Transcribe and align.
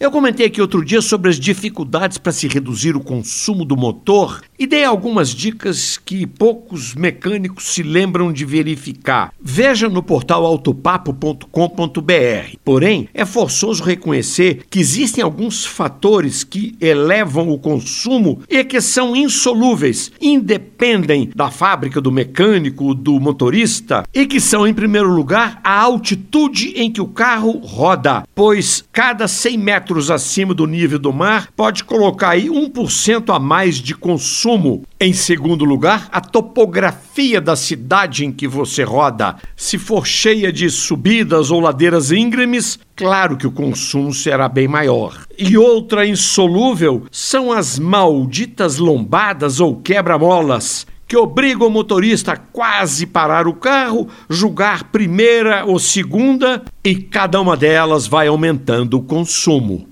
Eu 0.00 0.10
comentei 0.10 0.46
aqui 0.46 0.62
outro 0.62 0.82
dia 0.82 1.02
sobre 1.02 1.28
as 1.28 1.38
dificuldades 1.38 2.16
para 2.16 2.32
se 2.32 2.48
reduzir 2.48 2.96
o 2.96 3.04
consumo 3.04 3.66
do 3.66 3.76
motor 3.76 4.40
e 4.60 4.66
dei 4.66 4.84
algumas 4.84 5.30
dicas 5.30 5.96
que 5.96 6.26
poucos 6.26 6.94
mecânicos 6.94 7.72
se 7.72 7.82
lembram 7.82 8.30
de 8.30 8.44
verificar. 8.44 9.32
Veja 9.40 9.88
no 9.88 10.02
portal 10.02 10.44
autopapo.com.br. 10.44 12.56
Porém, 12.62 13.08
é 13.14 13.24
forçoso 13.24 13.82
reconhecer 13.82 14.66
que 14.68 14.78
existem 14.78 15.24
alguns 15.24 15.64
fatores 15.64 16.44
que 16.44 16.76
elevam 16.78 17.48
o 17.48 17.58
consumo 17.58 18.42
e 18.50 18.62
que 18.62 18.82
são 18.82 19.16
insolúveis, 19.16 20.12
independem 20.20 21.30
da 21.34 21.50
fábrica 21.50 21.98
do 21.98 22.12
mecânico, 22.12 22.94
do 22.94 23.18
motorista, 23.18 24.04
e 24.12 24.26
que 24.26 24.38
são, 24.38 24.66
em 24.66 24.74
primeiro 24.74 25.10
lugar, 25.10 25.58
a 25.64 25.80
altitude 25.80 26.74
em 26.76 26.92
que 26.92 27.00
o 27.00 27.08
carro 27.08 27.52
roda, 27.64 28.24
pois 28.34 28.84
cada 28.92 29.26
100 29.26 29.56
metros 29.56 30.10
acima 30.10 30.52
do 30.52 30.66
nível 30.66 30.98
do 30.98 31.14
mar, 31.14 31.48
pode 31.56 31.82
colocar 31.82 32.30
aí 32.30 32.50
1% 32.50 33.34
a 33.34 33.38
mais 33.38 33.76
de 33.76 33.94
consumo. 34.50 34.82
Em 34.98 35.12
segundo 35.12 35.64
lugar, 35.64 36.08
a 36.10 36.20
topografia 36.20 37.40
da 37.40 37.54
cidade 37.54 38.24
em 38.24 38.32
que 38.32 38.48
você 38.48 38.82
roda. 38.82 39.36
Se 39.56 39.78
for 39.78 40.06
cheia 40.06 40.52
de 40.52 40.68
subidas 40.68 41.50
ou 41.50 41.60
ladeiras 41.60 42.10
íngremes, 42.10 42.78
claro 42.96 43.36
que 43.36 43.46
o 43.46 43.52
consumo 43.52 44.12
será 44.12 44.48
bem 44.48 44.66
maior. 44.66 45.24
E 45.38 45.56
outra 45.56 46.06
insolúvel 46.06 47.04
são 47.10 47.52
as 47.52 47.78
malditas 47.78 48.78
lombadas 48.78 49.60
ou 49.60 49.76
quebra-molas 49.76 50.86
que 51.06 51.16
obriga 51.16 51.64
o 51.64 51.70
motorista 51.70 52.34
a 52.34 52.36
quase 52.36 53.04
parar 53.04 53.48
o 53.48 53.54
carro, 53.54 54.06
julgar 54.28 54.92
primeira 54.92 55.64
ou 55.64 55.76
segunda, 55.76 56.62
e 56.84 56.94
cada 56.94 57.40
uma 57.40 57.56
delas 57.56 58.06
vai 58.06 58.28
aumentando 58.28 58.96
o 58.96 59.02
consumo. 59.02 59.89